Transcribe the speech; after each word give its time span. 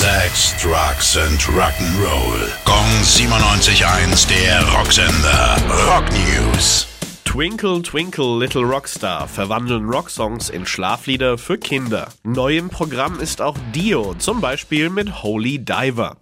Sex, 0.00 0.54
Drugs 0.62 1.18
and 1.18 1.38
Rock'n'Roll. 1.42 2.48
Gong 2.64 3.02
97.1, 3.02 4.26
der 4.30 4.62
Rocksender. 4.72 5.58
Rock 5.86 6.06
News. 6.12 6.86
Twinkle 7.26 7.82
Twinkle 7.82 8.38
Little 8.38 8.62
Rockstar 8.62 9.28
verwandeln 9.28 9.90
Rocksongs 9.90 10.48
in 10.48 10.64
Schlaflieder 10.64 11.36
für 11.36 11.58
Kinder. 11.58 12.08
Neu 12.22 12.56
im 12.56 12.70
Programm 12.70 13.20
ist 13.20 13.42
auch 13.42 13.58
Dio, 13.74 14.14
zum 14.14 14.40
Beispiel 14.40 14.88
mit 14.88 15.22
Holy 15.22 15.58
Diver. 15.58 16.16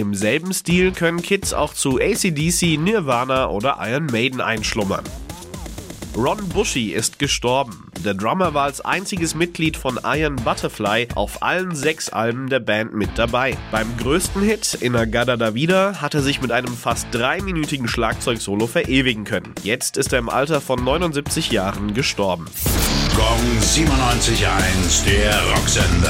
Im 0.00 0.14
selben 0.14 0.54
Stil 0.54 0.92
können 0.92 1.20
Kids 1.20 1.52
auch 1.52 1.74
zu 1.74 2.00
ACDC, 2.00 2.78
Nirvana 2.78 3.50
oder 3.50 3.76
Iron 3.82 4.06
Maiden 4.06 4.40
einschlummern. 4.40 5.04
Ron 6.16 6.38
Bushy 6.48 6.92
ist 6.92 7.18
gestorben. 7.18 7.86
Der 8.02 8.14
Drummer 8.14 8.54
war 8.54 8.64
als 8.64 8.80
einziges 8.80 9.34
Mitglied 9.34 9.76
von 9.76 10.00
Iron 10.02 10.36
Butterfly 10.36 11.08
auf 11.16 11.42
allen 11.42 11.74
sechs 11.74 12.08
Alben 12.08 12.48
der 12.48 12.60
Band 12.60 12.94
mit 12.94 13.10
dabei. 13.16 13.58
Beim 13.70 13.94
größten 13.98 14.40
Hit, 14.40 14.78
Inagada 14.80 15.36
da 15.36 15.54
Vida, 15.54 16.00
hat 16.00 16.14
er 16.14 16.22
sich 16.22 16.40
mit 16.40 16.50
einem 16.50 16.74
fast 16.74 17.08
dreiminütigen 17.12 17.86
Schlagzeugsolo 17.86 18.66
verewigen 18.68 19.24
können. 19.24 19.54
Jetzt 19.64 19.98
ist 19.98 20.14
er 20.14 20.18
im 20.18 20.30
Alter 20.30 20.62
von 20.62 20.82
79 20.82 21.50
Jahren 21.50 21.92
gestorben. 21.92 22.46
Gong 23.14 23.58
97.1, 23.60 25.04
der 25.04 25.38
Rocksender. 25.54 26.09